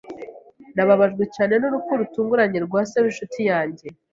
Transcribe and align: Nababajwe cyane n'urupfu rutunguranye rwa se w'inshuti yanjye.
Nababajwe 0.75 1.23
cyane 1.35 1.53
n'urupfu 1.57 1.91
rutunguranye 1.99 2.59
rwa 2.65 2.81
se 2.89 2.97
w'inshuti 3.03 3.41
yanjye. 3.49 3.85